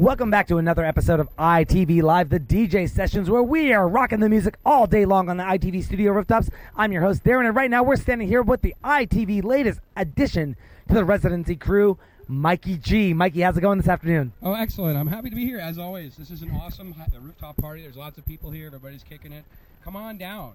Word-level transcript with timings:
Welcome 0.00 0.30
back 0.30 0.48
to 0.48 0.56
another 0.56 0.82
episode 0.82 1.20
of 1.20 1.28
ITV 1.36 2.02
Live, 2.02 2.30
the 2.30 2.40
DJ 2.40 2.88
sessions, 2.88 3.28
where 3.28 3.42
we 3.42 3.74
are 3.74 3.86
rocking 3.86 4.20
the 4.20 4.30
music 4.30 4.56
all 4.64 4.86
day 4.86 5.04
long 5.04 5.28
on 5.28 5.36
the 5.36 5.44
ITV 5.44 5.84
studio 5.84 6.12
rooftops. 6.12 6.48
I'm 6.74 6.90
your 6.90 7.02
host, 7.02 7.22
Darren, 7.22 7.44
and 7.44 7.54
right 7.54 7.70
now 7.70 7.82
we're 7.82 7.96
standing 7.96 8.26
here 8.26 8.40
with 8.40 8.62
the 8.62 8.74
ITV 8.82 9.44
latest 9.44 9.80
addition 9.96 10.56
to 10.88 10.94
the 10.94 11.04
residency 11.04 11.54
crew, 11.54 11.98
Mikey 12.28 12.78
G. 12.78 13.12
Mikey, 13.12 13.42
how's 13.42 13.58
it 13.58 13.60
going 13.60 13.76
this 13.76 13.88
afternoon? 13.88 14.32
Oh, 14.42 14.54
excellent. 14.54 14.96
I'm 14.96 15.06
happy 15.06 15.28
to 15.28 15.36
be 15.36 15.44
here, 15.44 15.58
as 15.58 15.76
always. 15.76 16.16
This 16.16 16.30
is 16.30 16.40
an 16.40 16.50
awesome 16.52 16.94
rooftop 17.20 17.58
party. 17.58 17.82
There's 17.82 17.98
lots 17.98 18.16
of 18.16 18.24
people 18.24 18.50
here. 18.50 18.68
Everybody's 18.68 19.02
kicking 19.02 19.32
it. 19.32 19.44
Come 19.84 19.96
on 19.96 20.16
down. 20.16 20.54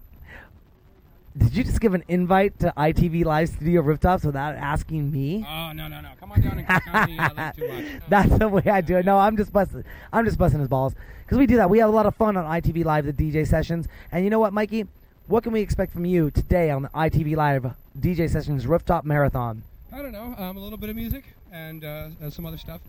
Did 1.37 1.53
you 1.53 1.65
just 1.65 1.81
give 1.81 1.93
an 1.93 2.03
invite 2.07 2.57
to 2.59 2.73
ITV 2.77 3.25
Live 3.25 3.49
studio 3.49 3.81
rooftops 3.81 4.23
without 4.23 4.55
asking 4.55 5.11
me? 5.11 5.45
Oh, 5.45 5.73
no, 5.73 5.89
no, 5.89 5.99
no. 5.99 6.11
Come 6.17 6.31
on 6.31 6.39
down 6.39 6.59
and 6.59 6.67
kick 6.67 6.93
on 6.93 7.09
me. 7.09 7.17
I 7.19 7.51
too 7.51 7.67
much. 7.67 7.85
Oh, 7.93 8.05
That's 8.07 8.37
the 8.37 8.47
way 8.47 8.63
I 8.65 8.79
do 8.79 8.95
it. 8.95 9.05
No, 9.05 9.17
I'm 9.17 9.35
just 9.35 9.51
busting. 9.51 9.83
I'm 10.13 10.23
just 10.23 10.37
busting 10.37 10.61
his 10.61 10.69
balls 10.69 10.95
because 11.25 11.37
we 11.37 11.45
do 11.45 11.57
that. 11.57 11.69
We 11.69 11.79
have 11.79 11.89
a 11.89 11.91
lot 11.91 12.05
of 12.05 12.15
fun 12.15 12.37
on 12.37 12.45
ITV 12.61 12.85
Live, 12.85 13.05
the 13.05 13.11
DJ 13.11 13.45
sessions. 13.45 13.89
And 14.13 14.23
you 14.23 14.29
know 14.29 14.39
what, 14.39 14.53
Mikey? 14.53 14.87
What 15.27 15.43
can 15.43 15.51
we 15.51 15.59
expect 15.59 15.91
from 15.91 16.05
you 16.05 16.31
today 16.31 16.69
on 16.69 16.83
the 16.83 16.89
ITV 16.89 17.35
Live 17.35 17.73
DJ 17.99 18.29
sessions 18.29 18.65
rooftop 18.65 19.03
marathon? 19.03 19.63
I 19.91 20.01
don't 20.01 20.13
know. 20.13 20.35
Um, 20.37 20.55
a 20.55 20.59
little 20.61 20.77
bit 20.77 20.89
of 20.89 20.95
music 20.95 21.25
and 21.51 21.83
uh, 21.83 22.09
uh, 22.23 22.29
some 22.29 22.45
other 22.45 22.57
stuff. 22.57 22.79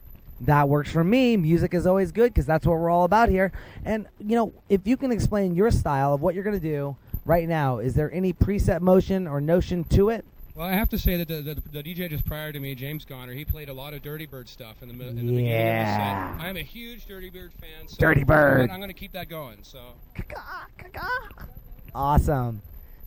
That 0.43 0.69
works 0.69 0.93
for 0.93 1.03
me. 1.03 1.37
Music 1.37 1.75
is 1.75 1.87
always 1.87 2.13
good 2.13 2.33
because 2.33 2.47
that's 2.47 2.65
what 2.65 2.79
we're 2.79 2.91
all 2.91 3.05
about 3.05 3.29
here. 3.29 3.51
And 3.85 4.07
you 4.21 4.37
know, 4.37 4.53
if 4.69 4.87
you 4.87 4.97
can 4.97 5.11
explain 5.11 5.57
your 5.57 5.73
style 5.73 6.15
of 6.15 6.21
what 6.21 6.35
you're 6.35 6.45
going 6.45 6.61
to 6.61 6.69
do 6.69 6.97
right 7.27 7.49
now, 7.49 7.79
is 7.79 7.95
there 7.95 8.13
any 8.13 8.33
preset 8.33 8.81
motion 8.81 9.27
or 9.27 9.41
notion 9.41 9.85
to 9.85 10.09
it? 10.11 10.25
Well, 10.55 10.67
I 10.67 10.73
have 10.73 10.89
to 10.91 10.99
say 10.99 11.19
that 11.19 11.29
the, 11.29 11.43
the, 11.43 11.55
the 11.71 11.83
DJ 11.83 12.09
just 12.09 12.25
prior 12.25 12.51
to 12.51 12.59
me, 12.59 12.75
James 12.75 13.05
Goner, 13.05 13.35
he 13.35 13.45
played 13.45 13.69
a 13.69 13.75
lot 13.75 13.93
of 13.93 14.01
Dirty 14.01 14.25
Bird 14.25 14.49
stuff 14.49 14.83
in 14.83 14.89
the, 14.89 14.95
in 14.95 14.99
the 15.17 15.21
beginning 15.23 15.39
of 15.41 15.45
the 15.45 15.51
Yeah. 15.51 16.37
set. 16.39 16.47
I'm 16.47 16.57
a 16.57 16.63
huge 16.63 17.05
Dirty 17.07 17.29
Bird 17.29 17.53
fan. 17.61 17.87
So 17.89 17.97
Dirty 17.99 18.25
Bird. 18.25 18.71
I'm 18.71 18.79
going 18.79 18.89
to 18.89 18.95
keep 18.95 19.13
that 19.13 19.29
going. 19.29 19.59
So 19.63 19.81
Awesome. 21.95 22.63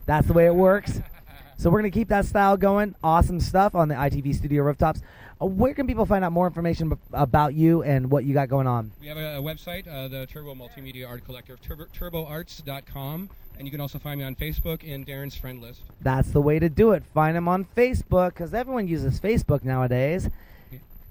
That's 0.06 0.26
the 0.28 0.32
way 0.32 0.46
it 0.46 0.54
works. 0.54 1.00
So 1.60 1.68
we're 1.68 1.82
going 1.82 1.92
to 1.92 1.98
keep 1.98 2.08
that 2.08 2.24
style 2.24 2.56
going. 2.56 2.94
Awesome 3.04 3.38
stuff 3.38 3.74
on 3.74 3.88
the 3.88 3.94
ITV 3.94 4.34
studio 4.34 4.62
rooftops. 4.62 5.02
Uh, 5.42 5.44
where 5.44 5.74
can 5.74 5.86
people 5.86 6.06
find 6.06 6.24
out 6.24 6.32
more 6.32 6.46
information 6.46 6.88
b- 6.88 6.96
about 7.12 7.52
you 7.52 7.82
and 7.82 8.10
what 8.10 8.24
you 8.24 8.32
got 8.32 8.48
going 8.48 8.66
on? 8.66 8.90
we 8.98 9.08
have 9.08 9.18
a, 9.18 9.36
a 9.36 9.42
website, 9.42 9.86
uh, 9.86 10.08
the 10.08 10.24
Turbo 10.24 10.54
Multimedia 10.54 11.06
Art 11.06 11.22
Collective, 11.26 11.60
turbo, 11.60 11.84
turboarts.com. 11.94 13.28
And 13.58 13.66
you 13.66 13.70
can 13.70 13.78
also 13.78 13.98
find 13.98 14.18
me 14.18 14.24
on 14.24 14.36
Facebook 14.36 14.82
in 14.82 15.04
Darren's 15.04 15.36
friend 15.36 15.60
list. 15.60 15.82
That's 16.00 16.30
the 16.30 16.40
way 16.40 16.58
to 16.60 16.70
do 16.70 16.92
it. 16.92 17.02
Find 17.12 17.36
him 17.36 17.46
on 17.46 17.66
Facebook 17.76 18.30
because 18.30 18.54
everyone 18.54 18.88
uses 18.88 19.20
Facebook 19.20 19.62
nowadays. 19.62 20.30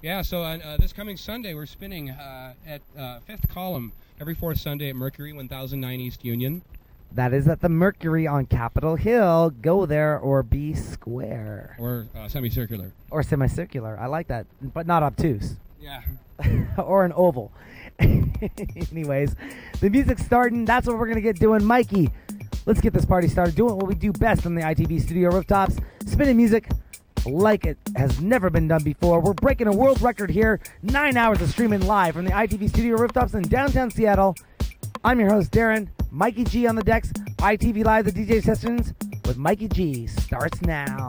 Yeah, 0.01 0.23
so 0.23 0.41
uh, 0.41 0.57
uh, 0.57 0.77
this 0.77 0.93
coming 0.93 1.15
Sunday 1.15 1.53
we're 1.53 1.67
spinning 1.67 2.09
uh, 2.09 2.53
at 2.65 2.81
uh, 2.97 3.19
Fifth 3.19 3.49
Column 3.49 3.91
every 4.19 4.33
fourth 4.33 4.59
Sunday 4.59 4.89
at 4.89 4.95
Mercury 4.95 5.31
1009 5.31 5.99
East 5.99 6.25
Union. 6.25 6.63
That 7.13 7.33
is 7.33 7.47
at 7.47 7.61
the 7.61 7.69
Mercury 7.69 8.27
on 8.27 8.45
Capitol 8.45 8.95
Hill. 8.95 9.51
Go 9.61 9.85
there 9.85 10.17
or 10.19 10.43
be 10.43 10.73
square 10.75 11.75
or 11.79 12.07
uh, 12.15 12.27
semicircular. 12.27 12.93
or 13.09 13.23
semicircular. 13.23 13.97
I 13.99 14.05
like 14.05 14.27
that, 14.27 14.45
but 14.61 14.85
not 14.85 15.01
obtuse. 15.01 15.55
Yeah. 15.81 16.01
or 16.77 17.05
an 17.05 17.13
oval. 17.13 17.51
Anyways, 17.99 19.35
the 19.81 19.89
music's 19.89 20.23
starting. 20.23 20.65
That's 20.65 20.87
what 20.87 20.97
we're 20.97 21.07
gonna 21.07 21.21
get 21.21 21.39
doing, 21.39 21.63
Mikey. 21.65 22.09
Let's 22.65 22.79
get 22.79 22.93
this 22.93 23.05
party 23.05 23.27
started. 23.27 23.55
Doing 23.55 23.75
what 23.75 23.87
we 23.87 23.95
do 23.95 24.11
best 24.11 24.45
on 24.45 24.53
the 24.53 24.61
ITV 24.61 25.01
studio 25.01 25.31
rooftops, 25.31 25.77
spinning 26.05 26.37
music 26.37 26.69
like 27.25 27.65
it 27.65 27.77
has 27.97 28.21
never 28.21 28.49
been 28.49 28.67
done 28.67 28.83
before. 28.83 29.19
We're 29.19 29.33
breaking 29.33 29.67
a 29.67 29.73
world 29.73 30.01
record 30.01 30.29
here. 30.29 30.59
Nine 30.83 31.17
hours 31.17 31.41
of 31.41 31.49
streaming 31.49 31.81
live 31.81 32.13
from 32.13 32.25
the 32.25 32.31
ITV 32.31 32.69
studio 32.69 32.95
rooftops 32.97 33.33
in 33.33 33.41
downtown 33.41 33.89
Seattle. 33.91 34.35
I'm 35.03 35.19
your 35.19 35.29
host, 35.29 35.51
Darren. 35.51 35.89
Mikey 36.11 36.43
G 36.45 36.67
on 36.67 36.75
the 36.75 36.83
decks. 36.83 37.11
ITV 37.37 37.85
Live, 37.85 38.05
the 38.05 38.11
DJ 38.11 38.43
sessions 38.43 38.93
with 39.25 39.37
Mikey 39.37 39.67
G 39.67 40.07
starts 40.07 40.61
now. 40.61 41.07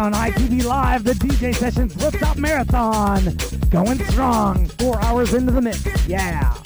On 0.00 0.14
ITV 0.14 0.64
Live, 0.64 1.04
the 1.04 1.12
DJ 1.12 1.54
Sessions 1.54 1.94
Rooftop 1.96 2.38
Marathon. 2.38 3.36
Going 3.68 3.98
strong. 4.06 4.66
Four 4.66 5.00
hours 5.02 5.34
into 5.34 5.52
the 5.52 5.60
mix. 5.60 6.08
Yeah. 6.08 6.59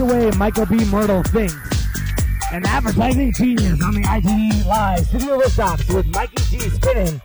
like 0.00 0.08
the 0.08 0.14
way 0.14 0.30
Michael 0.36 0.66
B. 0.66 0.84
Myrtle 0.90 1.22
thinks. 1.22 1.54
An 2.52 2.64
advertising 2.66 3.32
genius 3.32 3.82
on 3.82 3.94
the 3.94 4.02
ITV 4.02 4.66
Live 4.66 5.06
Studio 5.06 5.38
Rooftops 5.38 5.88
with 5.88 6.06
Mikey 6.14 6.42
G 6.50 6.58
spinning 6.70 7.20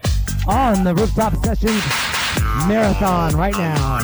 on 0.48 0.84
the 0.84 0.96
Rooftop 0.96 1.36
Sessions 1.44 1.84
Marathon 2.68 3.36
right 3.36 3.54
now. 3.54 4.00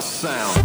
Sound. 0.00 0.63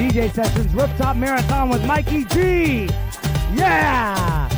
DJ 0.00 0.32
Sessions 0.32 0.72
Rooftop 0.72 1.14
Marathon 1.16 1.68
with 1.68 1.84
Mikey 1.84 2.24
G. 2.24 2.84
Yeah! 3.52 4.48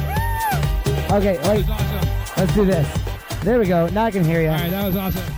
Okay, 1.11 1.37
That 1.39 1.47
wait, 1.49 1.57
was 1.67 1.69
awesome. 1.69 2.09
let's 2.37 2.55
do 2.55 2.65
this. 2.65 2.99
There 3.43 3.59
we 3.59 3.67
go. 3.67 3.89
Now 3.89 4.05
I 4.05 4.13
can 4.13 4.25
hear 4.25 4.41
you. 4.41 4.47
All 4.51 4.55
right, 4.55 4.71
that 4.71 4.87
was 4.87 4.95
awesome. 4.97 5.35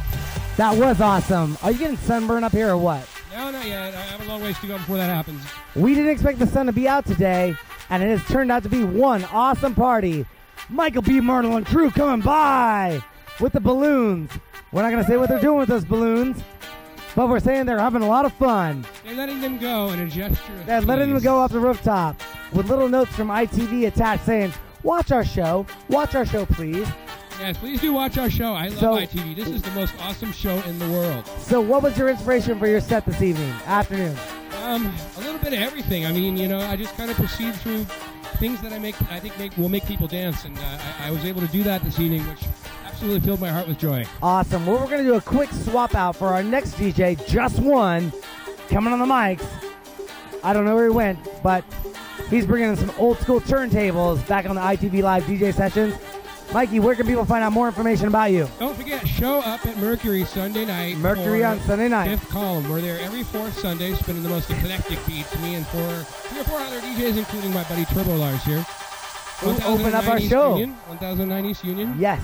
That 0.58 0.76
was 0.76 1.00
awesome. 1.00 1.56
Are 1.62 1.70
you 1.72 1.78
getting 1.78 1.96
sunburn 1.96 2.44
up 2.44 2.52
here 2.52 2.68
or 2.68 2.76
what? 2.76 3.08
No, 3.32 3.50
not 3.50 3.66
yet. 3.66 3.94
I 3.94 4.00
have 4.02 4.20
a 4.20 4.28
long 4.28 4.42
ways 4.42 4.58
to 4.58 4.66
go 4.66 4.76
before 4.76 4.98
that 4.98 5.06
happens. 5.08 5.40
We 5.74 5.94
didn't 5.94 6.10
expect 6.10 6.38
the 6.38 6.46
sun 6.48 6.66
to 6.66 6.72
be 6.72 6.86
out 6.86 7.06
today, 7.06 7.56
and 7.88 8.02
it 8.02 8.08
has 8.10 8.22
turned 8.28 8.52
out 8.52 8.62
to 8.64 8.68
be 8.68 8.84
one 8.84 9.24
awesome 9.32 9.74
party. 9.74 10.26
Michael 10.68 11.00
B. 11.00 11.18
Myrtle 11.22 11.56
and 11.56 11.64
crew 11.64 11.90
coming 11.90 12.20
by 12.20 13.02
with 13.40 13.54
the 13.54 13.60
balloons. 13.60 14.30
We're 14.70 14.82
not 14.82 14.90
going 14.90 15.02
to 15.02 15.10
say 15.10 15.16
what 15.16 15.30
they're 15.30 15.40
doing 15.40 15.60
with 15.60 15.70
those 15.70 15.84
balloons, 15.86 16.42
but 17.14 17.28
we're 17.28 17.40
saying 17.40 17.66
they're 17.66 17.78
having 17.78 18.02
a 18.02 18.08
lot 18.08 18.24
of 18.24 18.32
fun. 18.34 18.86
They're 19.04 19.14
letting 19.14 19.40
them 19.40 19.58
go 19.58 19.90
in 19.90 20.00
a 20.00 20.06
gesture 20.06 20.62
They're 20.66 20.80
letting 20.80 21.12
them 21.12 21.22
go 21.22 21.38
off 21.38 21.52
the 21.52 21.60
rooftop 21.60 22.20
with 22.52 22.68
little 22.68 22.88
notes 22.88 23.14
from 23.14 23.28
ITV 23.28 23.86
attached 23.86 24.24
saying, 24.24 24.52
Watch 24.82 25.12
our 25.12 25.24
show. 25.24 25.66
Watch 25.88 26.14
our 26.14 26.26
show, 26.26 26.44
please. 26.44 26.86
Yes, 27.40 27.56
please 27.56 27.80
do 27.80 27.92
watch 27.92 28.18
our 28.18 28.28
show. 28.30 28.52
I 28.52 28.68
love 28.68 28.78
So- 28.78 28.94
ITV. 28.96 29.34
This 29.34 29.48
is 29.48 29.62
the 29.62 29.70
most 29.70 29.94
awesome 30.02 30.30
show 30.30 30.56
in 30.68 30.78
the 30.78 30.88
world. 30.88 31.26
So, 31.40 31.60
what 31.60 31.82
was 31.82 31.96
your 31.98 32.08
inspiration 32.10 32.58
for 32.58 32.66
your 32.66 32.80
set 32.80 33.04
this 33.06 33.20
evening, 33.22 33.50
afternoon? 33.66 34.16
Um, 34.62 34.92
a 35.16 35.20
little 35.20 35.38
bit 35.38 35.52
of 35.52 35.58
everything. 35.60 36.06
I 36.06 36.12
mean, 36.12 36.36
you 36.36 36.48
know, 36.48 36.58
I 36.60 36.76
just 36.76 36.96
kind 36.96 37.10
of 37.10 37.16
proceed 37.16 37.54
through 37.56 37.84
things 38.38 38.60
that 38.60 38.72
I 38.72 38.78
make. 38.78 38.94
I 39.10 39.18
think 39.20 39.38
make 39.38 39.56
will 39.56 39.68
make 39.68 39.84
people 39.86 40.06
dance, 40.06 40.44
and 40.44 40.56
uh, 40.56 40.62
I, 41.00 41.08
I 41.08 41.10
was 41.10 41.24
able 41.24 41.40
to 41.40 41.48
do 41.48 41.62
that 41.64 41.82
this 41.82 41.98
evening, 41.98 42.22
which 42.28 42.42
absolutely 43.04 43.26
filled 43.26 43.40
my 43.40 43.50
heart 43.50 43.68
with 43.68 43.78
joy. 43.78 44.06
Awesome. 44.22 44.64
Well, 44.64 44.78
we're 44.78 44.86
going 44.88 45.04
to 45.04 45.10
do 45.10 45.14
a 45.14 45.20
quick 45.20 45.50
swap 45.50 45.94
out 45.94 46.16
for 46.16 46.28
our 46.28 46.42
next 46.42 46.72
DJ, 46.76 47.22
Just 47.26 47.58
One, 47.58 48.10
coming 48.68 48.94
on 48.94 48.98
the 48.98 49.04
mics. 49.04 49.46
I 50.42 50.54
don't 50.54 50.64
know 50.64 50.74
where 50.74 50.86
he 50.86 50.90
went, 50.90 51.18
but 51.42 51.64
he's 52.30 52.46
bringing 52.46 52.70
in 52.70 52.76
some 52.76 52.90
old 52.96 53.18
school 53.18 53.42
turntables 53.42 54.26
back 54.26 54.48
on 54.48 54.54
the 54.54 54.62
ITV 54.62 55.02
Live 55.02 55.24
DJ 55.24 55.52
sessions. 55.52 55.94
Mikey, 56.54 56.80
where 56.80 56.94
can 56.94 57.06
people 57.06 57.26
find 57.26 57.44
out 57.44 57.52
more 57.52 57.66
information 57.66 58.08
about 58.08 58.30
you? 58.30 58.48
Don't 58.58 58.74
forget, 58.74 59.06
show 59.06 59.40
up 59.40 59.66
at 59.66 59.76
Mercury 59.76 60.24
Sunday 60.24 60.64
night. 60.64 60.96
Mercury 60.96 61.44
on 61.44 61.60
Sunday 61.60 61.88
night. 61.88 62.08
Fifth 62.08 62.30
column. 62.30 62.66
We're 62.70 62.80
there 62.80 62.98
every 63.00 63.22
fourth 63.22 63.58
Sunday, 63.58 63.92
spinning 63.96 64.22
the 64.22 64.30
most 64.30 64.50
eclectic 64.50 65.04
beats. 65.06 65.38
Me 65.40 65.56
and 65.56 65.66
four, 65.66 65.92
three 66.30 66.40
or 66.40 66.44
four 66.44 66.58
other 66.58 66.80
DJs, 66.80 67.18
including 67.18 67.52
my 67.52 67.64
buddy 67.64 67.84
Turbo 67.84 68.16
Lars 68.16 68.42
here. 68.44 68.64
Who 69.40 69.50
open 69.66 69.94
up 69.94 70.08
our 70.08 70.20
show. 70.20 70.56
Union, 70.56 70.76
1009 70.86 71.44
East 71.44 71.64
Union. 71.64 71.96
Yes. 71.98 72.22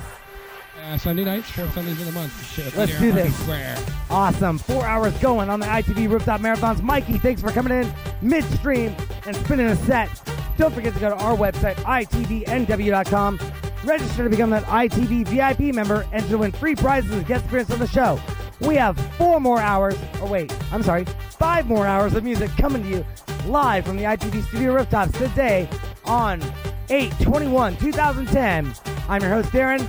Uh, 0.91 0.99
Sunday 0.99 1.23
nights, 1.25 1.49
fourth 1.51 1.73
Sundays 1.73 2.01
of 2.01 2.07
the 2.07 2.13
month. 2.13 2.53
Shit, 2.53 2.75
Let's 2.75 2.99
do 2.99 3.13
this. 3.13 3.33
Square. 3.43 3.79
Awesome. 4.11 4.59
Four 4.59 4.85
hours 4.85 5.17
going 5.19 5.49
on 5.49 5.61
the 5.61 5.67
ITV 5.67 6.11
Rooftop 6.11 6.41
Marathons. 6.41 6.83
Mikey, 6.83 7.19
thanks 7.19 7.41
for 7.41 7.53
coming 7.53 7.73
in 7.73 7.95
midstream 8.23 8.97
and 9.25 9.37
spinning 9.37 9.67
a 9.67 9.77
set. 9.77 10.11
Don't 10.59 10.75
forget 10.75 10.93
to 10.95 10.99
go 10.99 11.11
to 11.11 11.15
our 11.15 11.37
website, 11.37 11.77
itvnw.com. 11.77 13.39
Register 13.85 14.25
to 14.25 14.31
become 14.31 14.53
an 14.53 14.65
ITV 14.65 15.29
VIP 15.29 15.73
member 15.73 16.05
and 16.11 16.29
to 16.29 16.39
win 16.39 16.51
free 16.51 16.75
prizes 16.75 17.13
and 17.13 17.25
guest 17.25 17.47
appearance 17.47 17.71
on 17.71 17.79
the 17.79 17.87
show. 17.87 18.21
We 18.61 18.75
have 18.75 18.99
four 19.17 19.39
more 19.39 19.61
hours, 19.61 19.97
or 20.21 20.27
wait, 20.27 20.53
I'm 20.73 20.83
sorry, 20.83 21.05
five 21.39 21.69
more 21.69 21.87
hours 21.87 22.15
of 22.15 22.25
music 22.25 22.51
coming 22.59 22.83
to 22.83 22.89
you 22.89 23.07
live 23.47 23.87
from 23.87 23.97
the 23.97 24.03
ITV 24.03 24.43
Studio 24.49 24.75
Rooftops 24.75 25.17
today 25.17 25.69
on 26.05 26.43
8 26.89 27.13
21 27.21 27.77
2010. 27.77 28.75
I'm 29.09 29.23
your 29.23 29.31
host, 29.31 29.51
Darren, 29.51 29.89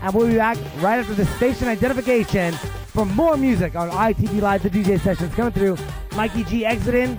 and 0.00 0.14
we'll 0.14 0.28
be 0.28 0.36
back 0.36 0.56
right 0.78 0.98
after 0.98 1.14
the 1.14 1.26
station 1.36 1.68
identification 1.68 2.52
for 2.54 3.04
more 3.04 3.36
music 3.36 3.76
on 3.76 3.90
ITV 3.90 4.40
Live, 4.40 4.62
the 4.62 4.70
DJ 4.70 5.00
sessions 5.00 5.34
coming 5.34 5.52
through. 5.52 5.76
Mikey 6.16 6.44
G 6.44 6.66
exiting. 6.66 7.18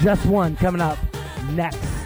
Just 0.00 0.24
one 0.26 0.56
coming 0.56 0.80
up 0.80 0.98
next. 1.52 1.97